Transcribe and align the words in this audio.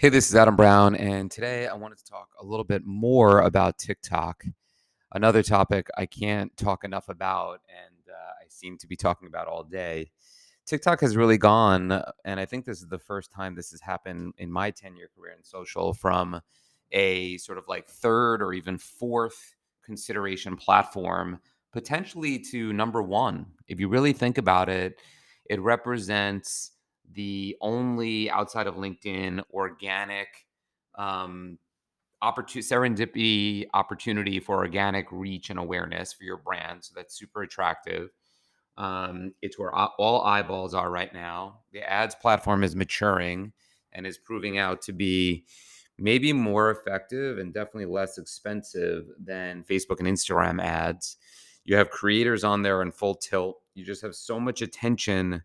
Hey, 0.00 0.08
this 0.08 0.30
is 0.30 0.34
Adam 0.34 0.56
Brown, 0.56 0.94
and 0.94 1.30
today 1.30 1.66
I 1.66 1.74
wanted 1.74 1.98
to 1.98 2.06
talk 2.06 2.30
a 2.40 2.42
little 2.46 2.64
bit 2.64 2.86
more 2.86 3.42
about 3.42 3.76
TikTok. 3.76 4.46
Another 5.12 5.42
topic 5.42 5.88
I 5.94 6.06
can't 6.06 6.56
talk 6.56 6.84
enough 6.84 7.10
about, 7.10 7.60
and 7.68 8.08
uh, 8.08 8.16
I 8.42 8.46
seem 8.48 8.78
to 8.78 8.86
be 8.86 8.96
talking 8.96 9.28
about 9.28 9.46
all 9.46 9.62
day. 9.62 10.10
TikTok 10.64 11.02
has 11.02 11.18
really 11.18 11.36
gone, 11.36 12.02
and 12.24 12.40
I 12.40 12.46
think 12.46 12.64
this 12.64 12.80
is 12.80 12.88
the 12.88 12.98
first 12.98 13.30
time 13.30 13.54
this 13.54 13.72
has 13.72 13.82
happened 13.82 14.32
in 14.38 14.50
my 14.50 14.70
10 14.70 14.96
year 14.96 15.10
career 15.14 15.34
in 15.36 15.44
social 15.44 15.92
from 15.92 16.40
a 16.92 17.36
sort 17.36 17.58
of 17.58 17.64
like 17.68 17.86
third 17.86 18.40
or 18.40 18.54
even 18.54 18.78
fourth 18.78 19.54
consideration 19.84 20.56
platform, 20.56 21.40
potentially 21.74 22.38
to 22.52 22.72
number 22.72 23.02
one. 23.02 23.44
If 23.68 23.78
you 23.78 23.88
really 23.88 24.14
think 24.14 24.38
about 24.38 24.70
it, 24.70 24.98
it 25.44 25.60
represents 25.60 26.70
the 27.12 27.56
only 27.60 28.30
outside 28.30 28.66
of 28.66 28.76
LinkedIn 28.76 29.42
organic 29.52 30.28
um, 30.96 31.58
opportunity 32.22 32.68
serendipity 32.68 33.66
opportunity 33.72 34.40
for 34.40 34.58
organic 34.58 35.06
reach 35.10 35.50
and 35.50 35.58
awareness 35.58 36.12
for 36.12 36.24
your 36.24 36.36
brand. 36.36 36.84
So 36.84 36.92
that's 36.94 37.16
super 37.16 37.42
attractive. 37.42 38.10
Um, 38.76 39.34
it's 39.42 39.58
where 39.58 39.74
all 39.74 40.22
eyeballs 40.22 40.74
are 40.74 40.90
right 40.90 41.12
now. 41.12 41.60
The 41.72 41.82
ads 41.82 42.14
platform 42.14 42.64
is 42.64 42.76
maturing 42.76 43.52
and 43.92 44.06
is 44.06 44.18
proving 44.18 44.58
out 44.58 44.82
to 44.82 44.92
be 44.92 45.44
maybe 45.98 46.32
more 46.32 46.70
effective 46.70 47.38
and 47.38 47.52
definitely 47.52 47.86
less 47.86 48.16
expensive 48.16 49.06
than 49.22 49.64
Facebook 49.64 49.98
and 49.98 50.08
Instagram 50.08 50.62
ads. 50.62 51.16
You 51.64 51.76
have 51.76 51.90
creators 51.90 52.42
on 52.42 52.62
there 52.62 52.80
in 52.80 52.90
full 52.90 53.14
tilt. 53.16 53.58
You 53.74 53.84
just 53.84 54.02
have 54.02 54.14
so 54.14 54.40
much 54.40 54.62
attention 54.62 55.42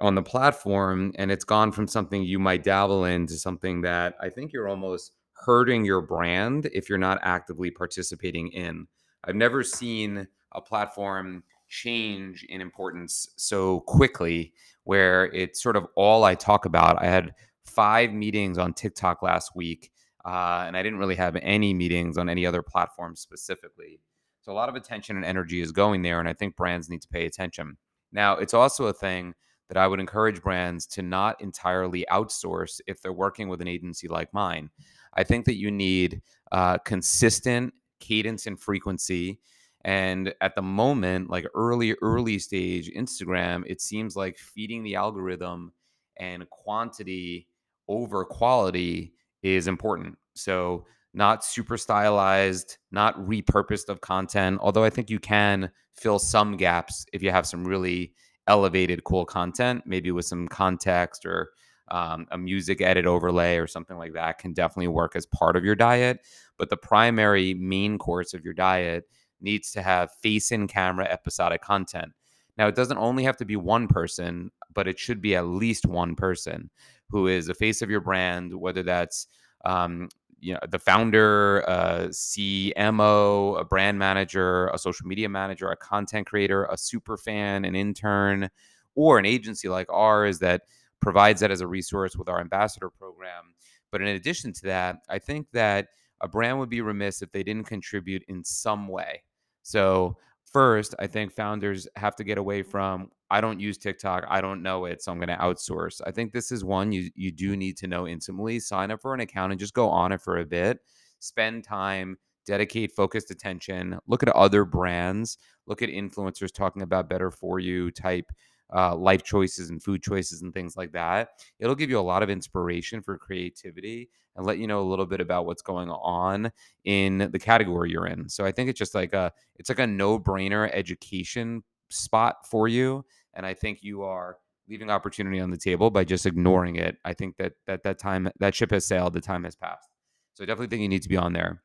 on 0.00 0.14
the 0.14 0.22
platform 0.22 1.12
and 1.16 1.30
it's 1.30 1.44
gone 1.44 1.72
from 1.72 1.88
something 1.88 2.22
you 2.22 2.38
might 2.38 2.62
dabble 2.62 3.04
in 3.04 3.26
to 3.26 3.36
something 3.36 3.80
that 3.82 4.14
I 4.20 4.28
think 4.28 4.52
you're 4.52 4.68
almost 4.68 5.12
hurting 5.32 5.84
your 5.84 6.00
brand 6.00 6.68
if 6.72 6.88
you're 6.88 6.98
not 6.98 7.18
actively 7.22 7.70
participating 7.70 8.48
in. 8.48 8.86
I've 9.24 9.34
never 9.34 9.62
seen 9.62 10.28
a 10.52 10.60
platform 10.60 11.42
change 11.68 12.44
in 12.48 12.60
importance 12.60 13.28
so 13.36 13.80
quickly 13.80 14.52
where 14.84 15.26
it's 15.26 15.62
sort 15.62 15.76
of 15.76 15.86
all 15.96 16.24
I 16.24 16.34
talk 16.34 16.64
about. 16.64 17.02
I 17.02 17.06
had 17.06 17.34
five 17.64 18.12
meetings 18.12 18.56
on 18.56 18.72
TikTok 18.72 19.22
last 19.22 19.54
week, 19.54 19.90
uh, 20.24 20.64
and 20.66 20.76
I 20.76 20.82
didn't 20.82 20.98
really 20.98 21.14
have 21.16 21.36
any 21.42 21.74
meetings 21.74 22.16
on 22.16 22.28
any 22.28 22.46
other 22.46 22.62
platform 22.62 23.14
specifically. 23.16 24.00
So 24.40 24.52
a 24.52 24.54
lot 24.54 24.68
of 24.68 24.76
attention 24.76 25.16
and 25.16 25.24
energy 25.24 25.60
is 25.60 25.72
going 25.72 26.02
there, 26.02 26.20
and 26.20 26.28
I 26.28 26.32
think 26.32 26.56
brands 26.56 26.88
need 26.88 27.02
to 27.02 27.08
pay 27.08 27.26
attention. 27.26 27.76
Now, 28.12 28.36
it's 28.36 28.54
also 28.54 28.86
a 28.86 28.94
thing 28.94 29.34
that 29.68 29.76
I 29.76 29.86
would 29.86 30.00
encourage 30.00 30.42
brands 30.42 30.86
to 30.88 31.02
not 31.02 31.40
entirely 31.40 32.04
outsource 32.10 32.80
if 32.86 33.00
they're 33.00 33.12
working 33.12 33.48
with 33.48 33.60
an 33.60 33.68
agency 33.68 34.08
like 34.08 34.32
mine. 34.32 34.70
I 35.14 35.24
think 35.24 35.44
that 35.46 35.56
you 35.56 35.70
need 35.70 36.22
uh, 36.52 36.78
consistent 36.78 37.74
cadence 38.00 38.46
and 38.46 38.58
frequency. 38.58 39.40
And 39.84 40.34
at 40.40 40.54
the 40.54 40.62
moment, 40.62 41.30
like 41.30 41.46
early, 41.54 41.94
early 42.02 42.38
stage 42.38 42.90
Instagram, 42.90 43.62
it 43.66 43.80
seems 43.80 44.16
like 44.16 44.38
feeding 44.38 44.82
the 44.82 44.96
algorithm 44.96 45.72
and 46.18 46.48
quantity 46.50 47.48
over 47.88 48.24
quality 48.24 49.12
is 49.42 49.66
important. 49.66 50.18
So, 50.34 50.86
not 51.14 51.42
super 51.42 51.78
stylized, 51.78 52.76
not 52.92 53.16
repurposed 53.16 53.88
of 53.88 54.02
content, 54.02 54.58
although 54.60 54.84
I 54.84 54.90
think 54.90 55.08
you 55.08 55.18
can 55.18 55.70
fill 55.96 56.18
some 56.18 56.56
gaps 56.56 57.06
if 57.12 57.22
you 57.22 57.30
have 57.30 57.46
some 57.46 57.64
really 57.64 58.12
elevated 58.48 59.04
cool 59.04 59.24
content, 59.24 59.82
maybe 59.86 60.10
with 60.10 60.24
some 60.24 60.48
context 60.48 61.24
or 61.24 61.50
um, 61.90 62.26
a 62.32 62.38
music 62.38 62.80
edit 62.80 63.06
overlay 63.06 63.56
or 63.56 63.66
something 63.66 63.96
like 63.96 64.12
that 64.14 64.38
can 64.38 64.52
definitely 64.52 64.88
work 64.88 65.14
as 65.16 65.26
part 65.26 65.56
of 65.56 65.64
your 65.64 65.74
diet. 65.74 66.20
But 66.58 66.70
the 66.70 66.76
primary 66.76 67.54
main 67.54 67.98
course 67.98 68.34
of 68.34 68.44
your 68.44 68.54
diet 68.54 69.04
needs 69.40 69.70
to 69.72 69.82
have 69.82 70.10
face 70.22 70.50
in 70.50 70.66
camera 70.66 71.06
episodic 71.06 71.62
content. 71.62 72.12
Now, 72.56 72.66
it 72.66 72.74
doesn't 72.74 72.98
only 72.98 73.22
have 73.22 73.36
to 73.36 73.44
be 73.44 73.56
one 73.56 73.86
person, 73.86 74.50
but 74.74 74.88
it 74.88 74.98
should 74.98 75.22
be 75.22 75.36
at 75.36 75.46
least 75.46 75.86
one 75.86 76.16
person 76.16 76.70
who 77.08 77.28
is 77.28 77.46
the 77.46 77.54
face 77.54 77.82
of 77.82 77.90
your 77.90 78.00
brand, 78.00 78.52
whether 78.52 78.82
that's 78.82 79.28
um, 79.64 80.08
you 80.40 80.54
know 80.54 80.60
the 80.68 80.78
founder, 80.78 81.60
a 81.60 82.08
CMO, 82.08 83.60
a 83.60 83.64
brand 83.64 83.98
manager, 83.98 84.68
a 84.68 84.78
social 84.78 85.06
media 85.06 85.28
manager, 85.28 85.70
a 85.70 85.76
content 85.76 86.26
creator, 86.26 86.64
a 86.66 86.76
super 86.76 87.16
fan, 87.16 87.64
an 87.64 87.74
intern, 87.74 88.50
or 88.94 89.18
an 89.18 89.26
agency 89.26 89.68
like 89.68 89.86
ours 89.90 90.38
that 90.40 90.62
provides 91.00 91.40
that 91.40 91.50
as 91.50 91.60
a 91.60 91.66
resource 91.66 92.16
with 92.16 92.28
our 92.28 92.40
ambassador 92.40 92.90
program. 92.90 93.54
But 93.90 94.02
in 94.02 94.08
addition 94.08 94.52
to 94.54 94.62
that, 94.66 94.98
I 95.08 95.18
think 95.18 95.46
that 95.52 95.88
a 96.20 96.28
brand 96.28 96.58
would 96.58 96.68
be 96.68 96.80
remiss 96.80 97.22
if 97.22 97.30
they 97.32 97.42
didn't 97.42 97.66
contribute 97.66 98.24
in 98.28 98.44
some 98.44 98.88
way. 98.88 99.22
So 99.62 100.16
first, 100.52 100.94
I 100.98 101.06
think 101.06 101.32
founders 101.32 101.86
have 101.96 102.16
to 102.16 102.24
get 102.24 102.38
away 102.38 102.62
from 102.62 103.10
I 103.30 103.40
don't 103.40 103.60
use 103.60 103.76
TikTok, 103.76 104.24
I 104.28 104.40
don't 104.40 104.62
know 104.62 104.86
it, 104.86 105.02
so 105.02 105.12
I'm 105.12 105.18
going 105.18 105.28
to 105.28 105.36
outsource. 105.36 106.00
I 106.06 106.10
think 106.10 106.32
this 106.32 106.50
is 106.50 106.64
one 106.64 106.92
you 106.92 107.10
you 107.14 107.30
do 107.30 107.56
need 107.56 107.76
to 107.78 107.86
know 107.86 108.06
intimately. 108.08 108.58
Sign 108.60 108.90
up 108.90 109.02
for 109.02 109.14
an 109.14 109.20
account 109.20 109.52
and 109.52 109.60
just 109.60 109.74
go 109.74 109.88
on 109.88 110.12
it 110.12 110.20
for 110.22 110.38
a 110.38 110.46
bit. 110.46 110.78
Spend 111.20 111.64
time, 111.64 112.16
dedicate 112.46 112.92
focused 112.92 113.30
attention, 113.30 113.98
look 114.06 114.22
at 114.22 114.28
other 114.30 114.64
brands, 114.64 115.36
look 115.66 115.82
at 115.82 115.90
influencers 115.90 116.52
talking 116.52 116.82
about 116.82 117.08
better 117.08 117.30
for 117.30 117.58
you 117.58 117.90
type 117.90 118.30
uh, 118.74 118.94
life 118.94 119.22
choices 119.22 119.70
and 119.70 119.82
food 119.82 120.02
choices 120.02 120.42
and 120.42 120.52
things 120.52 120.76
like 120.76 120.92
that. 120.92 121.30
It'll 121.58 121.74
give 121.74 121.90
you 121.90 121.98
a 121.98 122.00
lot 122.00 122.22
of 122.22 122.30
inspiration 122.30 123.02
for 123.02 123.16
creativity 123.16 124.10
and 124.36 124.46
let 124.46 124.58
you 124.58 124.66
know 124.66 124.80
a 124.80 124.88
little 124.88 125.06
bit 125.06 125.20
about 125.20 125.46
what's 125.46 125.62
going 125.62 125.90
on 125.90 126.52
in 126.84 127.28
the 127.32 127.38
category 127.38 127.90
you're 127.90 128.06
in. 128.06 128.28
So 128.28 128.44
I 128.44 128.52
think 128.52 128.70
it's 128.70 128.78
just 128.78 128.94
like 128.94 129.12
a 129.12 129.32
it's 129.56 129.68
like 129.68 129.78
a 129.78 129.86
no-brainer 129.86 130.70
education 130.72 131.62
spot 131.90 132.46
for 132.48 132.68
you 132.68 133.04
and 133.34 133.46
I 133.46 133.54
think 133.54 133.82
you 133.82 134.02
are 134.02 134.36
leaving 134.68 134.90
opportunity 134.90 135.40
on 135.40 135.50
the 135.50 135.56
table 135.56 135.90
by 135.90 136.04
just 136.04 136.26
ignoring 136.26 136.76
it. 136.76 136.98
I 137.04 137.14
think 137.14 137.36
that 137.38 137.54
that 137.66 137.82
that 137.84 137.98
time 137.98 138.28
that 138.38 138.54
ship 138.54 138.70
has 138.70 138.86
sailed, 138.86 139.14
the 139.14 139.20
time 139.20 139.44
has 139.44 139.56
passed. 139.56 139.88
So 140.34 140.44
I 140.44 140.46
definitely 140.46 140.68
think 140.68 140.82
you 140.82 140.88
need 140.88 141.02
to 141.02 141.08
be 141.08 141.16
on 141.16 141.32
there. 141.32 141.62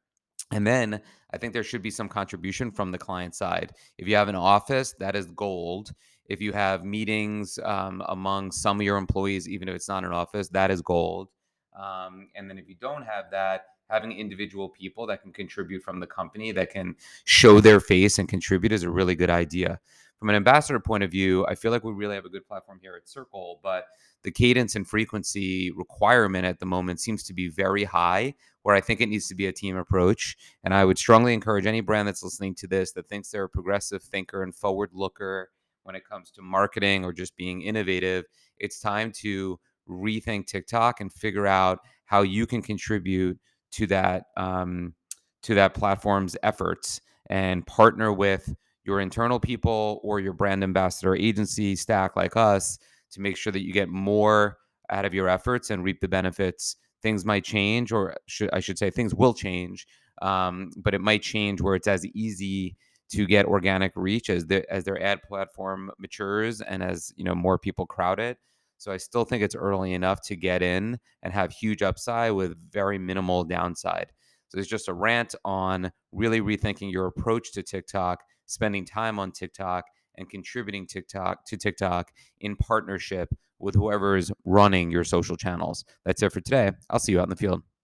And 0.52 0.66
then 0.68 1.02
I 1.32 1.38
think 1.38 1.54
there 1.54 1.64
should 1.64 1.82
be 1.82 1.90
some 1.90 2.10
contribution 2.10 2.72
from 2.72 2.92
the 2.92 2.98
client 2.98 3.36
side. 3.36 3.74
If 3.98 4.08
you 4.08 4.16
have 4.16 4.28
an 4.28 4.36
office, 4.36 4.94
that 5.00 5.16
is 5.16 5.26
gold. 5.32 5.92
If 6.28 6.42
you 6.42 6.54
have 6.54 6.84
meetings 6.84 7.60
um, 7.64 8.02
among 8.08 8.52
some 8.52 8.80
of 8.80 8.86
your 8.86 8.98
employees, 8.98 9.48
even 9.48 9.68
if 9.68 9.76
it's 9.76 9.88
not 9.88 10.04
an 10.04 10.12
office, 10.12 10.48
that 10.50 10.72
is 10.72 10.82
gold. 10.82 11.30
Um, 11.78 12.30
and 12.36 12.50
then 12.50 12.58
if 12.58 12.68
you 12.68 12.76
don't 12.80 13.04
have 13.04 13.26
that, 13.32 13.66
having 13.90 14.12
individual 14.12 14.70
people 14.70 15.06
that 15.08 15.22
can 15.22 15.32
contribute 15.32 15.84
from 15.84 16.00
the 16.00 16.08
company 16.08 16.52
that 16.52 16.72
can 16.72 16.96
show 17.26 17.60
their 17.60 17.80
face 17.80 18.18
and 18.18 18.30
contribute 18.30 18.72
is 18.72 18.84
a 18.84 18.90
really 18.90 19.16
good 19.16 19.30
idea. 19.30 19.80
From 20.18 20.30
an 20.30 20.36
ambassador 20.36 20.80
point 20.80 21.04
of 21.04 21.12
view, 21.12 21.46
I 21.48 21.56
feel 21.56 21.72
like 21.72 21.84
we 21.84 21.92
really 21.92 22.16
have 22.16 22.24
a 22.24 22.30
good 22.30 22.48
platform 22.48 22.80
here 22.82 22.96
at 22.96 23.10
Circle, 23.10 23.60
but 23.62 23.88
the 24.24 24.32
cadence 24.32 24.76
and 24.76 24.88
frequency 24.88 25.70
requirement 25.72 26.46
at 26.46 26.60
the 26.60 26.66
moment 26.66 27.02
seems 27.02 27.24
to 27.24 27.34
be 27.34 27.50
very 27.50 27.84
high, 27.84 28.36
where 28.62 28.74
I 28.74 28.80
think 28.80 29.02
it 29.02 29.10
needs 29.10 29.28
to 29.28 29.36
be 29.36 29.48
a 29.48 29.52
team 29.52 29.76
approach. 29.76 30.38
And 30.64 30.74
I 30.74 30.86
would 30.86 30.98
strongly 30.98 31.34
encourage 31.34 31.66
any 31.66 31.82
brand 31.82 32.08
that's 32.08 32.24
listening 32.24 32.56
to 32.56 32.68
this 32.68 32.94
that 32.94 33.10
thinks 33.10 33.30
they're 33.30 33.44
a 33.44 33.50
progressive 33.50 34.02
thinker 34.02 34.44
and 34.44 34.56
forward 34.56 34.92
looker 34.94 35.50
when 35.84 35.96
it 35.96 36.08
comes 36.08 36.32
to 36.32 36.42
marketing 36.42 37.06
or 37.06 37.14
just 37.14 37.36
being 37.36 37.62
innovative, 37.62 38.26
it's 38.58 38.80
time 38.80 39.12
to 39.12 39.60
rethink 39.88 40.48
TikTok 40.48 41.02
and 41.02 41.12
figure 41.12 41.48
out 41.48 41.80
how 42.06 42.22
you 42.22 42.46
can 42.46 42.62
contribute 42.62 43.40
to 43.72 43.88
that 43.88 44.26
um, 44.38 44.94
to 45.42 45.56
that 45.56 45.74
platform's 45.74 46.38
efforts 46.44 47.02
and 47.30 47.66
partner 47.66 48.14
with 48.14 48.56
your 48.86 49.00
internal 49.00 49.40
people 49.40 50.00
or 50.04 50.20
your 50.20 50.34
brand 50.34 50.64
ambassador 50.64 51.16
agency 51.16 51.76
stack 51.76 52.16
like 52.16 52.36
us 52.36 52.78
to 53.12 53.22
make 53.22 53.38
sure 53.38 53.52
that 53.52 53.64
you 53.64 53.74
get 53.74 53.90
more 53.90 54.58
out 54.90 55.06
of 55.06 55.14
your 55.14 55.30
efforts 55.30 55.70
and 55.70 55.84
reap 55.84 56.02
the 56.02 56.08
benefits. 56.08 56.76
Things 57.02 57.26
might 57.26 57.44
change, 57.44 57.92
or 57.92 58.16
should, 58.28 58.50
I 58.54 58.60
should 58.60 58.78
say, 58.78 58.90
things 58.90 59.14
will 59.14 59.34
change, 59.34 59.88
um, 60.22 60.72
but 60.78 60.94
it 60.94 61.02
might 61.02 61.22
change 61.22 61.62
where 61.62 61.76
it's 61.76 61.88
as 61.88 62.06
easy 62.08 62.78
to 63.14 63.26
get 63.26 63.46
organic 63.46 63.92
reach 63.96 64.30
as 64.30 64.46
the, 64.48 64.72
as 64.72 64.84
their 64.84 65.02
ad 65.02 65.22
platform 65.24 65.92
matures 66.00 66.62
and 66.62 66.84
as 66.84 67.12
you 67.16 67.24
know 67.24 67.36
more 67.36 67.58
people 67.58 67.86
crowd 67.86 68.20
it. 68.20 68.38
So 68.78 68.92
I 68.92 68.98
still 68.98 69.24
think 69.24 69.44
it's 69.44 69.56
early 69.56 69.94
enough 69.94 70.22
to 70.24 70.36
get 70.36 70.62
in 70.62 71.00
and 71.22 71.34
have 71.34 71.52
huge 71.52 71.82
upside 71.82 72.34
with 72.34 72.58
very 72.72 72.98
minimal 72.98 73.44
downside. 73.46 74.12
So 74.50 74.60
it's 74.60 74.68
just 74.68 74.88
a 74.88 74.94
rant 74.94 75.36
on 75.46 75.92
really 76.12 76.42
rethinking 76.42 76.92
your 76.92 77.08
approach 77.08 77.54
to 77.54 77.64
TikTok, 77.64 78.20
spending 78.46 78.86
time 78.86 79.20
on 79.20 79.32
TikTok, 79.32 79.86
and 80.16 80.30
contributing 80.30 80.86
TikTok 80.86 81.46
to 81.46 81.58
TikTok 81.58 82.12
in 82.40 82.56
partnership 82.56 83.30
with 83.58 83.76
whoever 83.76 84.16
is 84.16 84.32
running 84.46 84.92
your 84.92 85.04
social 85.04 85.38
channels. 85.38 85.86
That's 86.06 86.22
it 86.22 86.32
for 86.32 86.42
today. 86.42 86.72
I'll 86.90 87.00
see 87.00 87.14
you 87.14 87.20
out 87.20 87.24
in 87.24 87.30
the 87.30 87.36
field. 87.36 87.64